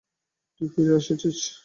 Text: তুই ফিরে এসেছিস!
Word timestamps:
তুই 0.55 0.67
ফিরে 0.73 0.93
এসেছিস! 0.99 1.37